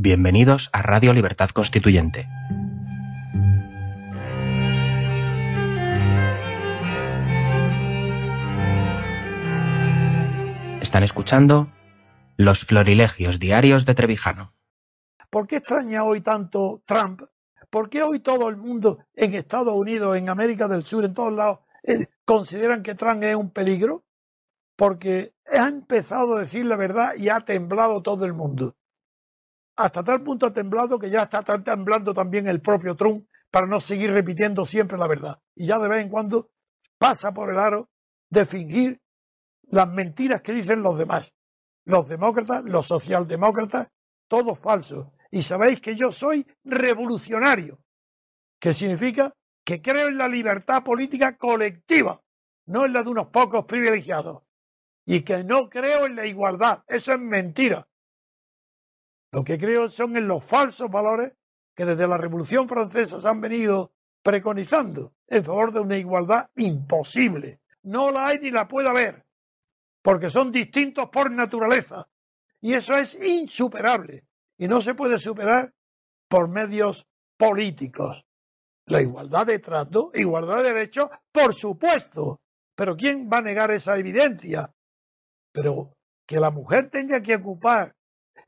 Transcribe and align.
Bienvenidos 0.00 0.70
a 0.72 0.80
Radio 0.80 1.12
Libertad 1.12 1.48
Constituyente. 1.50 2.28
Están 10.80 11.02
escuchando 11.02 11.72
Los 12.36 12.64
Florilegios 12.64 13.40
Diarios 13.40 13.86
de 13.86 13.96
Trevijano. 13.96 14.54
¿Por 15.30 15.48
qué 15.48 15.56
extraña 15.56 16.04
hoy 16.04 16.20
tanto 16.20 16.80
Trump? 16.86 17.22
¿Por 17.68 17.90
qué 17.90 18.04
hoy 18.04 18.20
todo 18.20 18.48
el 18.48 18.56
mundo 18.56 19.00
en 19.14 19.34
Estados 19.34 19.74
Unidos, 19.74 20.16
en 20.16 20.28
América 20.28 20.68
del 20.68 20.84
Sur, 20.84 21.06
en 21.06 21.14
todos 21.14 21.32
lados, 21.32 21.58
eh, 21.82 22.06
consideran 22.24 22.84
que 22.84 22.94
Trump 22.94 23.24
es 23.24 23.34
un 23.34 23.50
peligro? 23.50 24.04
Porque 24.76 25.34
ha 25.52 25.66
empezado 25.66 26.36
a 26.36 26.40
decir 26.42 26.66
la 26.66 26.76
verdad 26.76 27.14
y 27.16 27.30
ha 27.30 27.40
temblado 27.40 28.00
todo 28.00 28.24
el 28.26 28.32
mundo. 28.32 28.76
Hasta 29.78 30.02
tal 30.02 30.24
punto 30.24 30.46
ha 30.46 30.52
temblado 30.52 30.98
que 30.98 31.08
ya 31.08 31.22
está 31.22 31.40
temblando 31.62 32.12
también 32.12 32.48
el 32.48 32.60
propio 32.60 32.96
Trump 32.96 33.28
para 33.48 33.68
no 33.68 33.80
seguir 33.80 34.10
repitiendo 34.10 34.64
siempre 34.64 34.98
la 34.98 35.06
verdad. 35.06 35.38
Y 35.54 35.68
ya 35.68 35.78
de 35.78 35.88
vez 35.88 36.02
en 36.02 36.08
cuando 36.08 36.50
pasa 36.98 37.32
por 37.32 37.52
el 37.52 37.60
aro 37.60 37.88
de 38.28 38.44
fingir 38.44 39.00
las 39.70 39.88
mentiras 39.88 40.42
que 40.42 40.52
dicen 40.52 40.82
los 40.82 40.98
demás. 40.98 41.32
Los 41.84 42.08
demócratas, 42.08 42.64
los 42.64 42.88
socialdemócratas, 42.88 43.92
todos 44.26 44.58
falsos. 44.58 45.12
Y 45.30 45.42
sabéis 45.42 45.80
que 45.80 45.94
yo 45.94 46.10
soy 46.10 46.44
revolucionario, 46.64 47.78
que 48.58 48.74
significa 48.74 49.32
que 49.64 49.80
creo 49.80 50.08
en 50.08 50.18
la 50.18 50.26
libertad 50.26 50.82
política 50.82 51.36
colectiva, 51.36 52.20
no 52.66 52.84
en 52.84 52.94
la 52.94 53.04
de 53.04 53.10
unos 53.10 53.28
pocos 53.28 53.64
privilegiados. 53.64 54.42
Y 55.06 55.20
que 55.22 55.44
no 55.44 55.68
creo 55.68 56.06
en 56.06 56.16
la 56.16 56.26
igualdad. 56.26 56.82
Eso 56.88 57.12
es 57.12 57.20
mentira. 57.20 57.86
Lo 59.32 59.44
que 59.44 59.58
creo 59.58 59.88
son 59.88 60.16
en 60.16 60.26
los 60.26 60.44
falsos 60.44 60.90
valores 60.90 61.36
que 61.74 61.84
desde 61.84 62.08
la 62.08 62.18
Revolución 62.18 62.68
Francesa 62.68 63.20
se 63.20 63.28
han 63.28 63.40
venido 63.40 63.92
preconizando 64.22 65.14
en 65.26 65.44
favor 65.44 65.72
de 65.72 65.80
una 65.80 65.96
igualdad 65.96 66.50
imposible. 66.56 67.60
No 67.82 68.10
la 68.10 68.26
hay 68.26 68.38
ni 68.38 68.50
la 68.50 68.66
puede 68.66 68.88
haber 68.88 69.28
porque 70.08 70.30
son 70.30 70.50
distintos 70.50 71.10
por 71.10 71.30
naturaleza. 71.30 72.08
Y 72.62 72.72
eso 72.72 72.94
es 72.94 73.14
insuperable. 73.14 74.24
Y 74.56 74.66
no 74.66 74.80
se 74.80 74.94
puede 74.94 75.18
superar 75.18 75.74
por 76.28 76.48
medios 76.48 77.06
políticos. 77.36 78.24
La 78.86 79.02
igualdad 79.02 79.46
de 79.46 79.58
trato, 79.58 80.10
igualdad 80.14 80.62
de 80.62 80.72
derechos, 80.72 81.10
por 81.30 81.52
supuesto. 81.52 82.40
Pero 82.74 82.96
¿quién 82.96 83.28
va 83.30 83.38
a 83.38 83.42
negar 83.42 83.70
esa 83.70 83.98
evidencia? 83.98 84.74
Pero 85.52 85.92
que 86.26 86.40
la 86.40 86.50
mujer 86.50 86.88
tenga 86.88 87.20
que 87.20 87.36
ocupar 87.36 87.94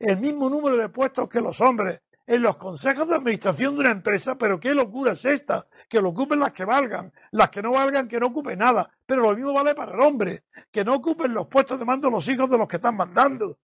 el 0.00 0.18
mismo 0.18 0.48
número 0.48 0.76
de 0.76 0.88
puestos 0.88 1.28
que 1.28 1.40
los 1.40 1.60
hombres 1.60 2.00
en 2.26 2.42
los 2.42 2.56
consejos 2.56 3.08
de 3.08 3.16
administración 3.16 3.74
de 3.74 3.80
una 3.80 3.90
empresa, 3.90 4.38
pero 4.38 4.58
qué 4.58 4.72
locura 4.72 5.12
es 5.12 5.24
esta, 5.24 5.66
que 5.88 6.00
lo 6.00 6.10
ocupen 6.10 6.38
las 6.38 6.52
que 6.52 6.64
valgan, 6.64 7.12
las 7.32 7.50
que 7.50 7.60
no 7.60 7.72
valgan 7.72 8.08
que 8.08 8.20
no 8.20 8.28
ocupen 8.28 8.58
nada, 8.60 8.88
pero 9.04 9.22
lo 9.22 9.34
mismo 9.34 9.52
vale 9.52 9.74
para 9.74 9.92
el 9.92 10.00
hombre, 10.00 10.44
que 10.70 10.84
no 10.84 10.94
ocupen 10.94 11.34
los 11.34 11.48
puestos 11.48 11.78
de 11.78 11.84
mando 11.84 12.08
los 12.08 12.26
hijos 12.28 12.48
de 12.48 12.56
los 12.56 12.68
que 12.68 12.76
están 12.76 12.96
mandando. 12.96 13.58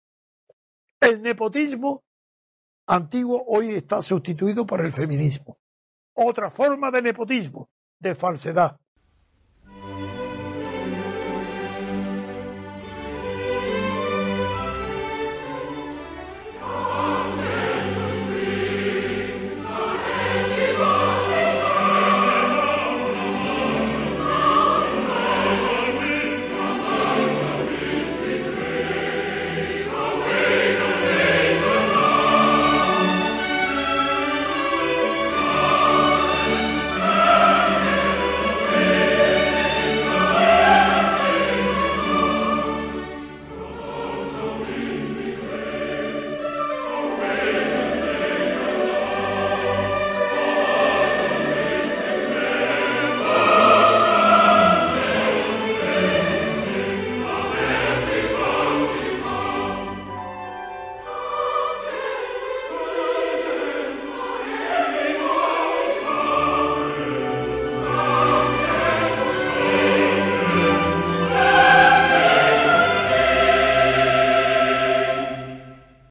El 1.01 1.23
nepotismo 1.23 2.03
antiguo 2.87 3.45
hoy 3.47 3.71
está 3.71 4.03
sustituido 4.03 4.67
por 4.67 4.81
el 4.81 4.93
feminismo. 4.93 5.59
Otra 6.15 6.51
forma 6.51 6.91
de 6.91 7.03
nepotismo, 7.03 7.71
de 7.99 8.15
falsedad. 8.15 8.79